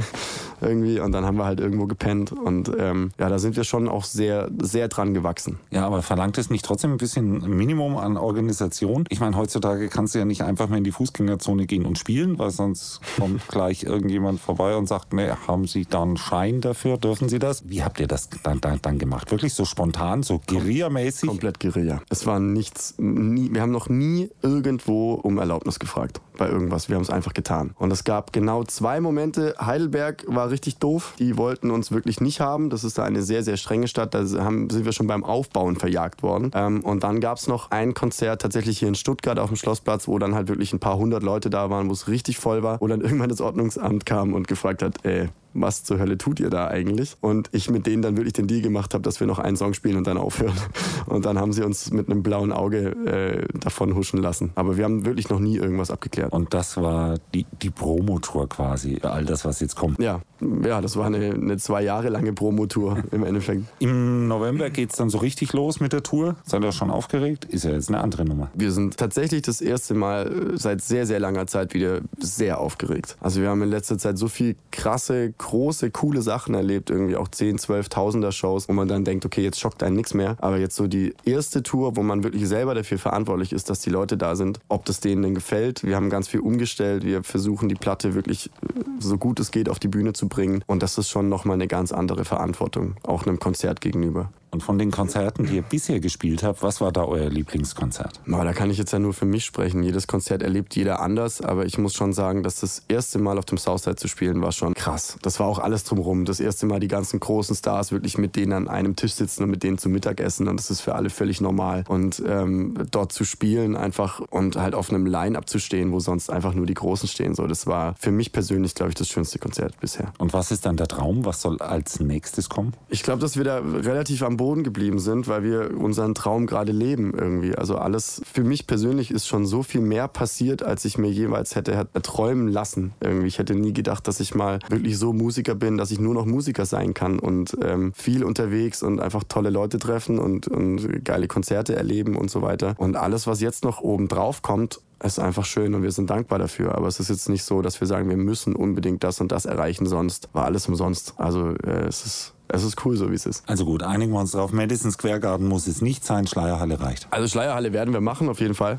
irgendwie 0.60 1.00
und 1.00 1.12
dann 1.12 1.24
haben 1.24 1.38
wir 1.38 1.46
halt 1.46 1.58
irgendwo 1.58 1.86
gepennt 1.86 2.32
und 2.32 2.70
ähm, 2.78 3.12
ja, 3.18 3.30
da 3.30 3.38
sind 3.38 3.56
wir 3.56 3.64
schon 3.64 3.88
auch 3.88 4.04
sehr, 4.04 4.50
sehr 4.60 4.88
dran 4.88 5.14
gewachsen. 5.14 5.58
Ja, 5.70 5.86
aber 5.86 6.02
verlangt 6.02 6.36
es 6.36 6.50
nicht 6.50 6.66
trotzdem 6.66 6.92
ein 6.92 6.98
bisschen 6.98 7.56
Minimum 7.56 7.96
an 7.96 8.18
Organisation? 8.18 9.06
Ich 9.08 9.20
meine, 9.20 9.36
heutzutage 9.38 9.88
kannst 9.88 10.14
du 10.14 10.18
ja 10.18 10.26
nicht 10.26 10.42
einfach 10.42 10.68
mehr 10.68 10.76
in 10.76 10.84
die 10.84 10.92
Fußgängerzone 10.92 11.64
gehen 11.64 11.86
und 11.86 11.98
spielen 11.98 12.09
spielen, 12.10 12.38
weil 12.38 12.50
sonst 12.50 13.00
kommt 13.18 13.46
gleich 13.48 13.84
irgendjemand 13.84 14.40
vorbei 14.40 14.76
und 14.76 14.88
sagt, 14.88 15.12
nee, 15.12 15.30
haben 15.46 15.66
Sie 15.66 15.86
da 15.86 16.02
einen 16.02 16.16
Schein 16.16 16.60
dafür? 16.60 16.96
Dürfen 16.96 17.28
Sie 17.28 17.38
das? 17.38 17.68
Wie 17.68 17.84
habt 17.84 18.00
ihr 18.00 18.08
das 18.08 18.28
dann, 18.42 18.60
dann, 18.60 18.80
dann 18.82 18.98
gemacht? 18.98 19.30
Wirklich 19.30 19.54
so 19.54 19.64
spontan, 19.64 20.24
so 20.24 20.40
Guerilla-mäßig? 20.46 21.28
Komplett 21.28 21.60
Guerilla. 21.60 22.02
Es 22.08 22.26
war 22.26 22.40
nichts, 22.40 22.94
nie, 22.98 23.52
wir 23.52 23.62
haben 23.62 23.70
noch 23.70 23.88
nie 23.88 24.28
irgendwo 24.42 25.14
um 25.14 25.38
Erlaubnis 25.38 25.78
gefragt 25.78 26.20
bei 26.40 26.48
irgendwas. 26.48 26.88
Wir 26.88 26.96
haben 26.96 27.02
es 27.02 27.10
einfach 27.10 27.34
getan. 27.34 27.74
Und 27.78 27.92
es 27.92 28.02
gab 28.02 28.32
genau 28.32 28.64
zwei 28.64 29.00
Momente. 29.00 29.54
Heidelberg 29.60 30.24
war 30.26 30.50
richtig 30.50 30.78
doof. 30.78 31.14
Die 31.18 31.36
wollten 31.36 31.70
uns 31.70 31.92
wirklich 31.92 32.20
nicht 32.20 32.40
haben. 32.40 32.70
Das 32.70 32.82
ist 32.82 32.96
da 32.96 33.04
eine 33.04 33.22
sehr, 33.22 33.44
sehr 33.44 33.58
strenge 33.58 33.86
Stadt. 33.86 34.14
Da 34.14 34.24
haben, 34.42 34.70
sind 34.70 34.86
wir 34.86 34.92
schon 34.92 35.06
beim 35.06 35.22
Aufbauen 35.22 35.76
verjagt 35.76 36.22
worden. 36.22 36.50
Ähm, 36.54 36.80
und 36.80 37.04
dann 37.04 37.20
gab 37.20 37.36
es 37.36 37.46
noch 37.46 37.70
ein 37.70 37.92
Konzert 37.92 38.40
tatsächlich 38.40 38.78
hier 38.78 38.88
in 38.88 38.94
Stuttgart 38.94 39.38
auf 39.38 39.50
dem 39.50 39.56
Schlossplatz, 39.56 40.08
wo 40.08 40.18
dann 40.18 40.34
halt 40.34 40.48
wirklich 40.48 40.72
ein 40.72 40.80
paar 40.80 40.96
hundert 40.96 41.22
Leute 41.22 41.50
da 41.50 41.68
waren, 41.68 41.90
wo 41.90 41.92
es 42.02 42.08
richtig 42.08 42.38
voll 42.38 42.62
war, 42.62 42.80
wo 42.80 42.86
dann 42.86 43.00
irgendwann 43.00 43.28
das 43.28 43.40
Ordnungsamt 43.40 44.06
kam 44.06 44.34
und 44.34 44.48
gefragt 44.48 44.82
hat, 44.82 45.04
ey, 45.04 45.28
was 45.54 45.84
zur 45.84 45.98
Hölle 45.98 46.18
tut 46.18 46.40
ihr 46.40 46.50
da 46.50 46.68
eigentlich? 46.68 47.16
Und 47.20 47.48
ich 47.52 47.70
mit 47.70 47.86
denen 47.86 48.02
dann 48.02 48.16
wirklich 48.16 48.32
den 48.32 48.46
Deal 48.46 48.62
gemacht 48.62 48.94
habe, 48.94 49.02
dass 49.02 49.20
wir 49.20 49.26
noch 49.26 49.38
einen 49.38 49.56
Song 49.56 49.74
spielen 49.74 49.96
und 49.96 50.06
dann 50.06 50.18
aufhören. 50.18 50.54
Und 51.06 51.24
dann 51.24 51.38
haben 51.38 51.52
sie 51.52 51.64
uns 51.64 51.90
mit 51.90 52.08
einem 52.08 52.22
blauen 52.22 52.52
Auge 52.52 52.90
äh, 53.06 53.58
davon 53.58 53.96
huschen 53.96 54.20
lassen. 54.20 54.52
Aber 54.54 54.76
wir 54.76 54.84
haben 54.84 55.04
wirklich 55.04 55.28
noch 55.28 55.40
nie 55.40 55.56
irgendwas 55.56 55.90
abgeklärt. 55.90 56.32
Und 56.32 56.54
das 56.54 56.76
war 56.76 57.16
die, 57.34 57.46
die 57.62 57.70
Promotour 57.70 58.48
quasi, 58.48 58.98
all 59.02 59.24
das, 59.24 59.44
was 59.44 59.60
jetzt 59.60 59.74
kommt. 59.74 59.98
Ja, 60.00 60.20
ja 60.64 60.80
das 60.80 60.96
war 60.96 61.06
eine, 61.06 61.34
eine 61.34 61.56
zwei 61.56 61.82
Jahre 61.82 62.10
lange 62.10 62.32
Promotour 62.32 63.02
im 63.10 63.24
Endeffekt. 63.24 63.64
Im 63.80 64.28
November 64.28 64.70
geht 64.70 64.90
es 64.90 64.96
dann 64.96 65.10
so 65.10 65.18
richtig 65.18 65.52
los 65.52 65.80
mit 65.80 65.92
der 65.92 66.02
Tour. 66.02 66.36
Seid 66.44 66.62
ihr 66.62 66.72
schon 66.72 66.90
aufgeregt? 66.90 67.44
Ist 67.46 67.64
ja 67.64 67.72
jetzt 67.72 67.88
eine 67.88 68.00
andere 68.00 68.24
Nummer. 68.24 68.50
Wir 68.54 68.70
sind 68.70 68.96
tatsächlich 68.96 69.42
das 69.42 69.60
erste 69.60 69.94
Mal 69.94 70.52
seit 70.54 70.82
sehr, 70.82 71.06
sehr 71.06 71.18
langer 71.18 71.46
Zeit 71.46 71.74
wieder 71.74 72.00
sehr 72.18 72.60
aufgeregt. 72.60 73.16
Also 73.20 73.40
wir 73.40 73.48
haben 73.48 73.62
in 73.62 73.70
letzter 73.70 73.98
Zeit 73.98 74.18
so 74.18 74.28
viel 74.28 74.56
krasse 74.70 75.32
große, 75.40 75.90
coole 75.90 76.22
Sachen 76.22 76.54
erlebt, 76.54 76.90
irgendwie 76.90 77.16
auch 77.16 77.28
10, 77.28 77.58
12.000er 77.58 78.30
Shows, 78.30 78.68
wo 78.68 78.72
man 78.72 78.88
dann 78.88 79.04
denkt, 79.04 79.24
okay, 79.24 79.42
jetzt 79.42 79.58
schockt 79.58 79.82
einen 79.82 79.96
nichts 79.96 80.14
mehr. 80.14 80.36
Aber 80.40 80.58
jetzt 80.58 80.76
so 80.76 80.86
die 80.86 81.14
erste 81.24 81.62
Tour, 81.62 81.96
wo 81.96 82.02
man 82.02 82.22
wirklich 82.22 82.46
selber 82.46 82.74
dafür 82.74 82.98
verantwortlich 82.98 83.52
ist, 83.52 83.70
dass 83.70 83.80
die 83.80 83.90
Leute 83.90 84.16
da 84.16 84.36
sind, 84.36 84.60
ob 84.68 84.84
das 84.84 85.00
denen 85.00 85.22
denn 85.22 85.34
gefällt. 85.34 85.82
Wir 85.82 85.96
haben 85.96 86.10
ganz 86.10 86.28
viel 86.28 86.40
umgestellt. 86.40 87.04
Wir 87.04 87.22
versuchen 87.22 87.68
die 87.68 87.74
Platte 87.74 88.14
wirklich 88.14 88.50
so 88.98 89.16
gut 89.16 89.40
es 89.40 89.50
geht 89.50 89.68
auf 89.68 89.78
die 89.78 89.88
Bühne 89.88 90.12
zu 90.12 90.28
bringen. 90.28 90.62
Und 90.66 90.82
das 90.82 90.98
ist 90.98 91.08
schon 91.08 91.28
nochmal 91.28 91.54
eine 91.54 91.68
ganz 91.68 91.92
andere 91.92 92.24
Verantwortung, 92.24 92.96
auch 93.02 93.26
einem 93.26 93.38
Konzert 93.38 93.80
gegenüber. 93.80 94.30
Und 94.50 94.62
von 94.62 94.78
den 94.78 94.90
Konzerten, 94.90 95.46
die 95.46 95.56
ihr 95.56 95.62
bisher 95.62 96.00
gespielt 96.00 96.42
habt, 96.42 96.62
was 96.62 96.80
war 96.80 96.92
da 96.92 97.04
euer 97.04 97.30
Lieblingskonzert? 97.30 98.20
Na, 98.26 98.42
da 98.42 98.52
kann 98.52 98.70
ich 98.70 98.78
jetzt 98.78 98.92
ja 98.92 98.98
nur 98.98 99.14
für 99.14 99.26
mich 99.26 99.44
sprechen. 99.44 99.82
Jedes 99.82 100.06
Konzert 100.06 100.42
erlebt 100.42 100.74
jeder 100.74 101.00
anders, 101.00 101.40
aber 101.40 101.66
ich 101.66 101.78
muss 101.78 101.94
schon 101.94 102.12
sagen, 102.12 102.42
dass 102.42 102.60
das 102.60 102.82
erste 102.88 103.18
Mal 103.18 103.38
auf 103.38 103.44
dem 103.44 103.58
Southside 103.58 103.96
zu 103.96 104.08
spielen 104.08 104.42
war 104.42 104.52
schon 104.52 104.74
krass. 104.74 105.18
Das 105.22 105.38
war 105.38 105.46
auch 105.46 105.58
alles 105.58 105.84
drumherum. 105.84 106.24
Das 106.24 106.40
erste 106.40 106.66
Mal 106.66 106.80
die 106.80 106.88
ganzen 106.88 107.20
großen 107.20 107.54
Stars 107.54 107.92
wirklich 107.92 108.18
mit 108.18 108.36
denen 108.36 108.52
an 108.52 108.68
einem 108.68 108.96
Tisch 108.96 109.12
sitzen 109.12 109.44
und 109.44 109.50
mit 109.50 109.62
denen 109.62 109.78
zum 109.78 109.92
Mittagessen 109.92 110.48
und 110.48 110.56
das 110.56 110.70
ist 110.70 110.80
für 110.80 110.94
alle 110.94 111.10
völlig 111.10 111.40
normal. 111.40 111.84
Und 111.88 112.22
ähm, 112.26 112.74
dort 112.90 113.12
zu 113.12 113.24
spielen 113.24 113.76
einfach 113.76 114.20
und 114.30 114.56
halt 114.56 114.74
auf 114.74 114.90
einem 114.90 115.06
Line-Up 115.06 115.48
zu 115.48 115.58
stehen, 115.58 115.92
wo 115.92 116.00
sonst 116.00 116.30
einfach 116.30 116.54
nur 116.54 116.66
die 116.66 116.74
Großen 116.74 117.08
stehen, 117.08 117.34
so, 117.34 117.46
das 117.46 117.66
war 117.66 117.94
für 117.98 118.10
mich 118.10 118.32
persönlich, 118.32 118.74
glaube 118.74 118.90
ich, 118.90 118.96
das 118.96 119.08
schönste 119.08 119.38
Konzert 119.38 119.78
bisher. 119.80 120.12
Und 120.18 120.32
was 120.32 120.50
ist 120.50 120.66
dann 120.66 120.76
der 120.76 120.88
Traum? 120.88 121.24
Was 121.24 121.40
soll 121.40 121.60
als 121.60 122.00
nächstes 122.00 122.48
kommen? 122.48 122.74
Ich 122.88 123.02
glaube, 123.02 123.20
dass 123.20 123.36
wir 123.36 123.44
da 123.44 123.58
relativ 123.58 124.22
am 124.22 124.39
Boden 124.40 124.64
geblieben 124.64 125.00
sind, 125.00 125.28
weil 125.28 125.42
wir 125.42 125.78
unseren 125.78 126.14
Traum 126.14 126.46
gerade 126.46 126.72
leben 126.72 127.12
irgendwie. 127.14 127.54
Also 127.54 127.76
alles 127.76 128.22
für 128.24 128.42
mich 128.42 128.66
persönlich 128.66 129.10
ist 129.10 129.26
schon 129.26 129.44
so 129.44 129.62
viel 129.62 129.82
mehr 129.82 130.08
passiert, 130.08 130.62
als 130.62 130.86
ich 130.86 130.96
mir 130.96 131.10
jeweils 131.10 131.56
hätte 131.56 131.72
erträumen 131.72 132.48
lassen. 132.48 132.94
Irgendwie. 133.02 133.26
Ich 133.26 133.38
hätte 133.38 133.54
nie 133.54 133.74
gedacht, 133.74 134.08
dass 134.08 134.18
ich 134.18 134.34
mal 134.34 134.58
wirklich 134.70 134.96
so 134.96 135.12
Musiker 135.12 135.54
bin, 135.54 135.76
dass 135.76 135.90
ich 135.90 136.00
nur 136.00 136.14
noch 136.14 136.24
Musiker 136.24 136.64
sein 136.64 136.94
kann 136.94 137.18
und 137.18 137.54
ähm, 137.62 137.92
viel 137.94 138.24
unterwegs 138.24 138.82
und 138.82 138.98
einfach 138.98 139.24
tolle 139.28 139.50
Leute 139.50 139.78
treffen 139.78 140.18
und, 140.18 140.48
und 140.48 141.04
geile 141.04 141.28
Konzerte 141.28 141.76
erleben 141.76 142.16
und 142.16 142.30
so 142.30 142.40
weiter. 142.40 142.76
Und 142.78 142.96
alles, 142.96 143.26
was 143.26 143.42
jetzt 143.42 143.62
noch 143.62 143.82
oben 143.82 144.08
drauf 144.08 144.40
kommt, 144.40 144.80
ist 145.04 145.18
einfach 145.18 145.44
schön 145.44 145.74
und 145.74 145.82
wir 145.82 145.92
sind 145.92 146.08
dankbar 146.08 146.38
dafür. 146.38 146.76
Aber 146.76 146.88
es 146.88 146.98
ist 146.98 147.10
jetzt 147.10 147.28
nicht 147.28 147.44
so, 147.44 147.60
dass 147.60 147.78
wir 147.80 147.86
sagen, 147.86 148.08
wir 148.08 148.16
müssen 148.16 148.56
unbedingt 148.56 149.04
das 149.04 149.20
und 149.20 149.32
das 149.32 149.44
erreichen, 149.44 149.84
sonst 149.84 150.30
war 150.32 150.46
alles 150.46 150.66
umsonst. 150.66 151.12
Also 151.18 151.50
äh, 151.62 151.86
es 151.86 152.06
ist 152.06 152.34
es 152.52 152.64
ist 152.64 152.84
cool, 152.84 152.96
so 152.96 153.10
wie 153.10 153.14
es 153.14 153.26
ist. 153.26 153.42
Also 153.46 153.64
gut, 153.64 153.82
einigen 153.82 154.12
wir 154.12 154.20
uns 154.20 154.32
drauf. 154.32 154.52
Madison 154.52 154.90
Square 154.90 155.20
Garden 155.20 155.46
muss 155.46 155.66
es 155.66 155.82
nicht 155.82 156.04
sein, 156.04 156.26
Schleierhalle 156.26 156.80
reicht. 156.80 157.06
Also 157.10 157.28
Schleierhalle 157.28 157.72
werden 157.72 157.92
wir 157.94 158.00
machen, 158.00 158.28
auf 158.28 158.40
jeden 158.40 158.54
Fall. 158.54 158.78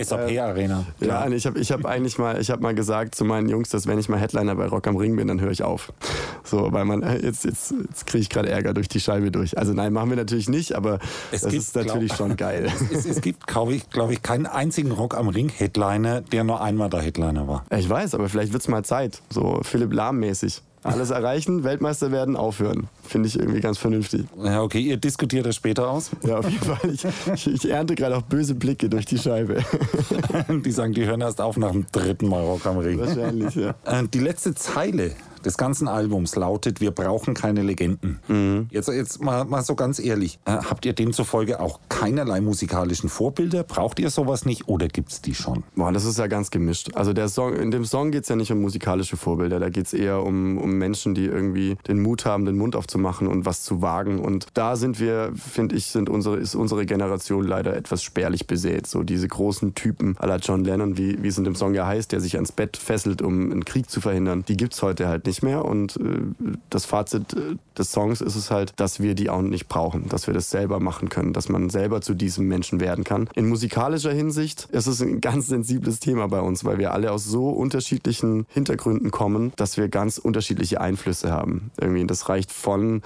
SAP-Arena. 0.00 0.84
Äh, 1.00 1.06
ja, 1.06 1.26
ich 1.28 1.46
habe 1.46 1.58
ich 1.58 1.72
hab 1.72 1.84
eigentlich 1.84 2.18
mal, 2.18 2.40
ich 2.40 2.50
hab 2.50 2.60
mal 2.60 2.74
gesagt 2.74 3.14
zu 3.14 3.24
meinen 3.24 3.48
Jungs, 3.48 3.70
dass 3.70 3.86
wenn 3.86 3.98
ich 3.98 4.08
mal 4.08 4.18
Headliner 4.18 4.54
bei 4.54 4.66
Rock 4.66 4.86
am 4.86 4.96
Ring 4.96 5.16
bin, 5.16 5.28
dann 5.28 5.40
höre 5.40 5.50
ich 5.50 5.62
auf. 5.62 5.92
So, 6.44 6.72
weil 6.72 6.84
man, 6.84 7.02
äh, 7.02 7.18
jetzt, 7.24 7.44
jetzt, 7.44 7.74
jetzt 7.88 8.06
kriege 8.06 8.22
ich 8.22 8.28
gerade 8.28 8.48
Ärger 8.48 8.74
durch 8.74 8.88
die 8.88 9.00
Scheibe 9.00 9.30
durch. 9.30 9.58
Also 9.58 9.72
nein, 9.72 9.92
machen 9.92 10.10
wir 10.10 10.16
natürlich 10.16 10.48
nicht, 10.48 10.74
aber 10.74 10.98
es 11.32 11.42
das 11.42 11.52
ist 11.52 11.74
natürlich 11.74 12.14
glaub, 12.14 12.28
schon 12.28 12.36
geil. 12.36 12.70
Es, 12.92 13.06
es 13.06 13.20
gibt, 13.20 13.46
glaube 13.46 13.74
ich, 13.74 13.88
glaub 13.90 14.10
ich, 14.10 14.22
keinen 14.22 14.46
einzigen 14.46 14.92
Rock 14.92 15.16
am 15.16 15.28
Ring 15.28 15.48
Headliner, 15.48 16.20
der 16.20 16.44
nur 16.44 16.60
einmal 16.60 16.90
der 16.90 17.00
Headliner 17.00 17.48
war. 17.48 17.64
Ich 17.70 17.88
weiß, 17.88 18.14
aber 18.14 18.28
vielleicht 18.28 18.52
wird 18.52 18.62
es 18.62 18.68
mal 18.68 18.84
Zeit. 18.84 19.22
So 19.30 19.60
Philipp 19.62 19.92
Lahm 19.92 20.18
mäßig. 20.18 20.62
Alles 20.84 21.10
erreichen, 21.10 21.62
Weltmeister 21.62 22.10
werden, 22.10 22.34
aufhören. 22.34 22.88
Finde 23.04 23.28
ich 23.28 23.38
irgendwie 23.38 23.60
ganz 23.60 23.78
vernünftig. 23.78 24.26
Ja, 24.42 24.62
okay, 24.62 24.80
ihr 24.80 24.96
diskutiert 24.96 25.46
das 25.46 25.54
später 25.54 25.88
aus? 25.88 26.10
Ja, 26.24 26.38
auf 26.38 26.48
jeden 26.48 26.64
Fall. 26.64 26.90
Ich, 26.90 27.04
ich, 27.32 27.46
ich 27.46 27.70
ernte 27.70 27.94
gerade 27.94 28.16
auch 28.16 28.22
böse 28.22 28.54
Blicke 28.54 28.88
durch 28.88 29.04
die 29.04 29.18
Scheibe. 29.18 29.62
die 30.48 30.70
sagen, 30.72 30.92
die 30.92 31.04
hören 31.04 31.20
erst 31.20 31.40
auf 31.40 31.56
nach 31.56 31.70
dem 31.70 31.86
dritten 31.92 32.28
Mal 32.28 32.42
Rock 32.42 32.66
am 32.66 32.78
Ring. 32.78 32.98
Wahrscheinlich, 32.98 33.54
ja. 33.54 33.74
Äh, 33.84 34.08
die 34.12 34.18
letzte 34.18 34.54
Zeile 34.54 35.12
des 35.44 35.56
ganzen 35.56 35.88
Albums 35.88 36.36
lautet, 36.36 36.80
wir 36.80 36.90
brauchen 36.90 37.34
keine 37.34 37.62
Legenden. 37.62 38.20
Mhm. 38.28 38.68
Jetzt, 38.70 38.88
jetzt 38.88 39.22
mal, 39.22 39.44
mal 39.44 39.62
so 39.62 39.74
ganz 39.74 39.98
ehrlich, 39.98 40.38
äh, 40.44 40.52
habt 40.52 40.84
ihr 40.84 40.92
demzufolge 40.92 41.60
auch 41.60 41.80
keinerlei 41.88 42.40
musikalischen 42.40 43.08
Vorbilder? 43.08 43.64
Braucht 43.64 43.98
ihr 43.98 44.10
sowas 44.10 44.44
nicht 44.44 44.68
oder 44.68 44.88
gibt's 44.88 45.20
die 45.20 45.34
schon? 45.34 45.64
Boah, 45.76 45.92
das 45.92 46.04
ist 46.04 46.18
ja 46.18 46.26
ganz 46.26 46.50
gemischt. 46.50 46.90
Also 46.94 47.12
der 47.12 47.28
Song, 47.28 47.54
in 47.54 47.70
dem 47.70 47.84
Song 47.84 48.10
geht 48.10 48.24
es 48.24 48.28
ja 48.28 48.36
nicht 48.36 48.52
um 48.52 48.60
musikalische 48.60 49.16
Vorbilder, 49.16 49.60
da 49.60 49.68
geht 49.68 49.86
es 49.86 49.92
eher 49.92 50.22
um, 50.22 50.58
um 50.58 50.72
Menschen, 50.78 51.14
die 51.14 51.24
irgendwie 51.24 51.76
den 51.86 52.02
Mut 52.02 52.24
haben, 52.24 52.44
den 52.44 52.56
Mund 52.56 52.76
aufzumachen 52.76 53.26
und 53.28 53.44
was 53.46 53.62
zu 53.62 53.82
wagen. 53.82 54.18
Und 54.18 54.46
da 54.54 54.76
sind 54.76 55.00
wir, 55.00 55.32
finde 55.34 55.76
ich, 55.76 55.86
sind 55.86 56.08
unsere, 56.08 56.36
ist 56.36 56.54
unsere 56.54 56.86
Generation 56.86 57.44
leider 57.46 57.76
etwas 57.76 58.02
spärlich 58.02 58.46
besät. 58.46 58.86
So 58.86 59.02
diese 59.02 59.28
großen 59.28 59.74
Typen 59.74 60.16
la 60.20 60.36
John 60.36 60.64
Lennon, 60.64 60.96
wie, 60.96 61.22
wie 61.22 61.28
es 61.28 61.38
in 61.38 61.44
dem 61.44 61.54
Song 61.54 61.74
ja 61.74 61.86
heißt, 61.86 62.12
der 62.12 62.20
sich 62.20 62.34
ans 62.36 62.52
Bett 62.52 62.76
fesselt, 62.76 63.22
um 63.22 63.50
einen 63.50 63.64
Krieg 63.64 63.90
zu 63.90 64.00
verhindern, 64.00 64.44
die 64.46 64.56
gibt's 64.56 64.82
heute 64.82 65.08
halt 65.08 65.26
nicht 65.26 65.31
mehr. 65.40 65.64
Und 65.64 65.96
äh, 65.96 66.20
das 66.68 66.84
Fazit 66.84 67.32
äh, 67.32 67.56
des 67.78 67.92
Songs 67.92 68.20
ist 68.20 68.36
es 68.36 68.50
halt, 68.50 68.74
dass 68.76 69.00
wir 69.00 69.14
die 69.14 69.30
auch 69.30 69.40
nicht 69.40 69.68
brauchen, 69.68 70.08
dass 70.08 70.26
wir 70.26 70.34
das 70.34 70.50
selber 70.50 70.80
machen 70.80 71.08
können, 71.08 71.32
dass 71.32 71.48
man 71.48 71.70
selber 71.70 72.02
zu 72.02 72.12
diesem 72.12 72.46
Menschen 72.48 72.80
werden 72.80 73.04
kann. 73.04 73.30
In 73.34 73.48
musikalischer 73.48 74.12
Hinsicht 74.12 74.68
ist 74.72 74.86
es 74.86 75.00
ein 75.00 75.22
ganz 75.22 75.46
sensibles 75.46 76.00
Thema 76.00 76.28
bei 76.28 76.40
uns, 76.40 76.64
weil 76.64 76.78
wir 76.78 76.92
alle 76.92 77.12
aus 77.12 77.24
so 77.24 77.48
unterschiedlichen 77.48 78.46
Hintergründen 78.48 79.10
kommen, 79.10 79.52
dass 79.56 79.78
wir 79.78 79.88
ganz 79.88 80.18
unterschiedliche 80.18 80.80
Einflüsse 80.80 81.30
haben. 81.30 81.70
Irgendwie, 81.80 82.06
das 82.06 82.28
reicht 82.28 82.52
von 82.52 83.00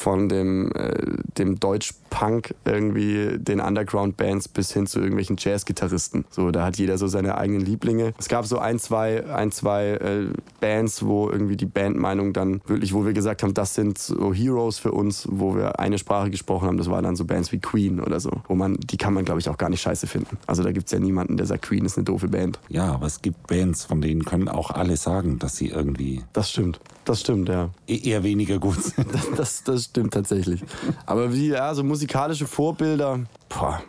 von 0.00 0.30
dem, 0.30 0.72
äh, 0.72 0.94
dem 1.36 1.60
Deutsch-Punk 1.60 2.54
irgendwie 2.64 3.36
den 3.36 3.60
Underground-Bands 3.60 4.48
bis 4.48 4.72
hin 4.72 4.86
zu 4.86 4.98
irgendwelchen 4.98 5.36
Jazz-Gitarristen. 5.38 6.24
So, 6.30 6.50
da 6.50 6.64
hat 6.64 6.78
jeder 6.78 6.96
so 6.96 7.06
seine 7.06 7.36
eigenen 7.36 7.60
Lieblinge. 7.60 8.14
Es 8.16 8.28
gab 8.28 8.46
so 8.46 8.58
ein, 8.58 8.78
zwei, 8.78 9.26
ein, 9.26 9.52
zwei 9.52 9.88
äh, 9.90 10.28
Bands, 10.60 11.04
wo 11.04 11.28
irgendwie 11.28 11.56
die 11.56 11.66
Bandmeinung 11.66 12.32
dann 12.32 12.62
wirklich, 12.66 12.94
wo 12.94 13.04
wir 13.04 13.12
gesagt 13.12 13.42
haben, 13.42 13.52
das 13.52 13.74
sind 13.74 13.98
so 13.98 14.32
Heroes 14.32 14.78
für 14.78 14.92
uns, 14.92 15.28
wo 15.30 15.54
wir 15.54 15.78
eine 15.78 15.98
Sprache 15.98 16.30
gesprochen 16.30 16.68
haben, 16.68 16.78
das 16.78 16.88
waren 16.88 17.04
dann 17.04 17.16
so 17.16 17.26
Bands 17.26 17.52
wie 17.52 17.58
Queen 17.58 18.00
oder 18.00 18.20
so. 18.20 18.30
Wo 18.48 18.54
man, 18.54 18.76
die 18.76 18.96
kann 18.96 19.12
man, 19.12 19.26
glaube 19.26 19.40
ich, 19.40 19.50
auch 19.50 19.58
gar 19.58 19.68
nicht 19.68 19.82
scheiße 19.82 20.06
finden. 20.06 20.38
Also 20.46 20.62
da 20.62 20.72
gibt 20.72 20.86
es 20.86 20.92
ja 20.92 20.98
niemanden, 20.98 21.36
der 21.36 21.44
sagt, 21.44 21.62
Queen 21.66 21.84
ist 21.84 21.98
eine 21.98 22.04
doofe 22.04 22.28
Band. 22.28 22.58
Ja, 22.70 22.94
aber 22.94 23.06
es 23.06 23.20
gibt 23.20 23.46
Bands, 23.48 23.84
von 23.84 24.00
denen 24.00 24.24
können 24.24 24.48
auch 24.48 24.70
alle 24.70 24.96
sagen, 24.96 25.38
dass 25.38 25.56
sie 25.56 25.68
irgendwie 25.68 26.22
Das 26.32 26.50
stimmt. 26.50 26.80
Das 27.04 27.20
stimmt, 27.20 27.48
ja. 27.48 27.70
e- 27.86 28.08
eher 28.08 28.22
weniger 28.22 28.58
gut 28.58 28.82
sind. 28.82 29.06
Das, 29.36 29.62
das, 29.64 29.64
das 29.64 29.89
stimmt 29.90 30.14
tatsächlich. 30.14 30.62
Aber 31.06 31.32
wie, 31.32 31.48
ja, 31.48 31.74
so 31.74 31.84
musikalische 31.84 32.46
Vorbilder, 32.46 33.20
boah, 33.48 33.82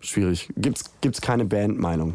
schwierig. 0.00 0.50
Gibt's, 0.56 0.84
gibt's 1.00 1.20
keine 1.20 1.44
Bandmeinung. 1.44 2.14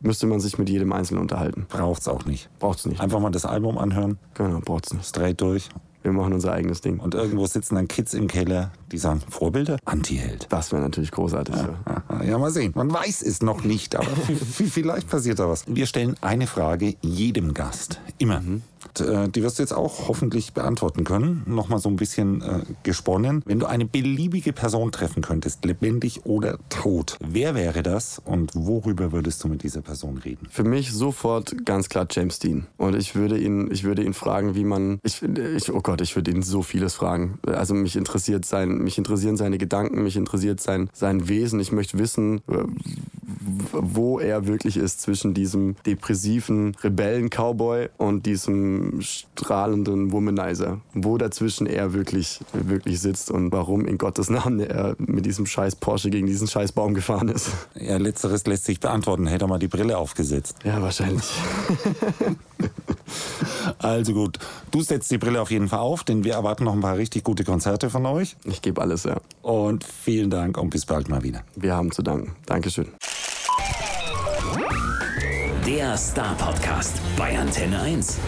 Müsste 0.00 0.26
man 0.26 0.40
sich 0.40 0.58
mit 0.58 0.68
jedem 0.68 0.92
Einzelnen 0.92 1.20
unterhalten. 1.22 1.66
Braucht's 1.68 2.08
auch 2.08 2.24
nicht. 2.24 2.48
Braucht's 2.58 2.86
nicht. 2.86 3.00
Einfach 3.00 3.20
mal 3.20 3.30
das 3.30 3.44
Album 3.44 3.78
anhören, 3.78 4.18
Genau, 4.34 4.60
braucht's 4.60 4.92
nicht. 4.92 5.06
straight 5.06 5.40
durch. 5.40 5.68
Wir 6.02 6.10
machen 6.10 6.32
unser 6.32 6.52
eigenes 6.52 6.80
Ding. 6.80 6.98
Und 6.98 7.14
irgendwo 7.14 7.46
sitzen 7.46 7.76
dann 7.76 7.86
Kids 7.86 8.12
im 8.12 8.26
Keller, 8.26 8.72
die 8.90 8.98
sagen, 8.98 9.20
Vorbilder? 9.30 9.76
Antiheld. 9.84 10.48
Das 10.50 10.72
wäre 10.72 10.82
natürlich 10.82 11.12
großartig. 11.12 11.54
Ja. 11.54 11.74
Aha, 11.84 12.24
Ja, 12.24 12.38
mal 12.38 12.50
sehen. 12.50 12.72
Man 12.74 12.92
weiß 12.92 13.22
es 13.22 13.40
noch 13.42 13.62
nicht, 13.62 13.94
aber 13.94 14.06
vielleicht 14.36 15.08
passiert 15.08 15.38
da 15.38 15.48
was. 15.48 15.64
Wir 15.68 15.86
stellen 15.86 16.16
eine 16.20 16.48
Frage 16.48 16.96
jedem 17.02 17.54
Gast. 17.54 18.00
Immer. 18.18 18.38
Äh, 18.38 18.60
Die 18.96 19.42
wirst 19.42 19.58
du 19.58 19.62
jetzt 19.62 19.72
auch 19.72 20.08
hoffentlich 20.08 20.52
beantworten 20.52 21.04
können. 21.04 21.42
Nochmal 21.46 21.78
so 21.78 21.88
ein 21.88 21.96
bisschen 21.96 22.42
äh, 22.42 22.60
gesponnen. 22.82 23.42
Wenn 23.44 23.58
du 23.58 23.66
eine 23.66 23.84
beliebige 23.84 24.52
Person 24.52 24.92
treffen 24.92 25.22
könntest, 25.22 25.64
lebendig 25.64 26.26
oder 26.26 26.58
tot, 26.68 27.18
wer 27.24 27.54
wäre 27.54 27.82
das 27.82 28.20
und 28.24 28.52
worüber 28.54 29.12
würdest 29.12 29.42
du 29.44 29.48
mit 29.48 29.62
dieser 29.62 29.82
Person 29.82 30.18
reden? 30.18 30.48
Für 30.50 30.64
mich 30.64 30.92
sofort 30.92 31.64
ganz 31.64 31.88
klar 31.88 32.06
James 32.10 32.38
Dean. 32.38 32.66
Und 32.76 32.96
ich 32.96 33.14
würde 33.14 33.38
ihn, 33.38 33.70
ich 33.70 33.84
würde 33.84 34.02
ihn 34.02 34.14
fragen, 34.14 34.54
wie 34.54 34.64
man, 34.64 34.98
ich, 35.02 35.22
ich, 35.22 35.72
oh 35.72 35.80
Gott, 35.80 36.00
ich 36.00 36.16
würde 36.16 36.30
ihn 36.30 36.42
so 36.42 36.62
vieles 36.62 36.94
fragen. 36.94 37.38
Also 37.46 37.74
mich 37.74 37.96
interessiert 37.96 38.44
sein, 38.44 38.78
mich 38.78 38.98
interessieren 38.98 39.36
seine 39.36 39.58
Gedanken, 39.58 40.02
mich 40.02 40.16
interessiert 40.16 40.60
sein, 40.60 40.90
sein 40.92 41.28
Wesen. 41.28 41.60
Ich 41.60 41.72
möchte 41.72 41.98
wissen, 41.98 42.38
äh, 42.48 42.64
wo 43.72 44.18
er 44.18 44.46
wirklich 44.46 44.76
ist 44.76 45.00
zwischen 45.00 45.34
diesem 45.34 45.76
depressiven 45.86 46.76
Rebellen-Cowboy 46.82 47.88
und 47.96 48.26
diesem 48.26 49.00
strahlenden 49.00 50.12
Womanizer. 50.12 50.80
Wo 50.94 51.18
dazwischen 51.18 51.66
er 51.66 51.92
wirklich, 51.92 52.40
wirklich 52.52 53.00
sitzt 53.00 53.30
und 53.30 53.52
warum 53.52 53.86
in 53.86 53.98
Gottes 53.98 54.28
Namen 54.30 54.60
er 54.60 54.96
mit 54.98 55.24
diesem 55.24 55.46
scheiß 55.46 55.76
Porsche 55.76 56.10
gegen 56.10 56.26
diesen 56.26 56.48
scheiß 56.48 56.72
Baum 56.72 56.94
gefahren 56.94 57.28
ist. 57.28 57.50
Ja, 57.74 57.96
letzteres 57.96 58.46
lässt 58.46 58.64
sich 58.64 58.80
beantworten. 58.80 59.26
Hätte 59.26 59.44
er 59.44 59.48
mal 59.48 59.58
die 59.58 59.68
Brille 59.68 59.98
aufgesetzt. 59.98 60.56
Ja, 60.64 60.82
wahrscheinlich. 60.82 61.30
Also 63.78 64.12
gut, 64.12 64.38
du 64.70 64.80
setzt 64.80 65.10
die 65.10 65.18
Brille 65.18 65.40
auf 65.40 65.50
jeden 65.50 65.68
Fall 65.68 65.80
auf, 65.80 66.04
denn 66.04 66.24
wir 66.24 66.34
erwarten 66.34 66.64
noch 66.64 66.72
ein 66.72 66.80
paar 66.80 66.96
richtig 66.96 67.24
gute 67.24 67.44
Konzerte 67.44 67.90
von 67.90 68.06
euch. 68.06 68.36
Ich 68.44 68.62
gebe 68.62 68.80
alles, 68.80 69.04
ja. 69.04 69.20
Und 69.42 69.84
vielen 69.84 70.30
Dank 70.30 70.58
und 70.58 70.70
bis 70.70 70.86
bald 70.86 71.08
mal 71.08 71.22
wieder. 71.22 71.42
Wir 71.56 71.74
haben 71.74 71.92
zu 71.92 72.02
danken. 72.02 72.34
Dankeschön. 72.46 72.88
Der 75.66 75.96
Star 75.96 76.34
Podcast 76.34 77.00
bei 77.16 77.38
Antenne 77.38 77.80
1. 77.80 78.18